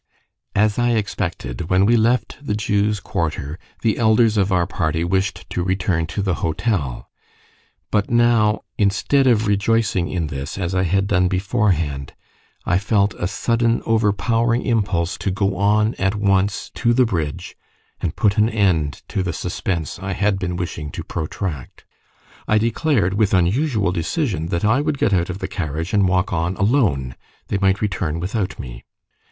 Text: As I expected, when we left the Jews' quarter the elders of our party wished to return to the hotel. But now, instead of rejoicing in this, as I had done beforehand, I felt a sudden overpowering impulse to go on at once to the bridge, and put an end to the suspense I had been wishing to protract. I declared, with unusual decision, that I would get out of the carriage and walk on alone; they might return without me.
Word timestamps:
As 0.55 0.79
I 0.79 0.93
expected, 0.93 1.69
when 1.69 1.85
we 1.85 1.95
left 1.95 2.39
the 2.41 2.55
Jews' 2.55 2.99
quarter 2.99 3.59
the 3.83 3.99
elders 3.99 4.35
of 4.35 4.51
our 4.51 4.65
party 4.65 5.03
wished 5.03 5.47
to 5.51 5.61
return 5.61 6.07
to 6.07 6.23
the 6.23 6.33
hotel. 6.41 7.07
But 7.91 8.09
now, 8.09 8.61
instead 8.79 9.27
of 9.27 9.45
rejoicing 9.45 10.09
in 10.09 10.25
this, 10.25 10.57
as 10.57 10.73
I 10.73 10.85
had 10.85 11.05
done 11.05 11.27
beforehand, 11.27 12.15
I 12.65 12.79
felt 12.79 13.13
a 13.19 13.27
sudden 13.27 13.83
overpowering 13.85 14.63
impulse 14.63 15.19
to 15.19 15.29
go 15.29 15.55
on 15.55 15.93
at 15.99 16.15
once 16.15 16.71
to 16.73 16.95
the 16.95 17.05
bridge, 17.05 17.55
and 17.99 18.15
put 18.15 18.39
an 18.39 18.49
end 18.49 19.03
to 19.09 19.21
the 19.21 19.33
suspense 19.33 19.99
I 19.99 20.13
had 20.13 20.39
been 20.39 20.55
wishing 20.55 20.89
to 20.93 21.03
protract. 21.03 21.85
I 22.47 22.57
declared, 22.57 23.13
with 23.13 23.35
unusual 23.35 23.91
decision, 23.91 24.47
that 24.47 24.65
I 24.65 24.81
would 24.81 24.97
get 24.97 25.13
out 25.13 25.29
of 25.29 25.37
the 25.37 25.47
carriage 25.47 25.93
and 25.93 26.07
walk 26.09 26.33
on 26.33 26.55
alone; 26.55 27.15
they 27.49 27.59
might 27.59 27.81
return 27.81 28.19
without 28.19 28.57
me. 28.57 28.83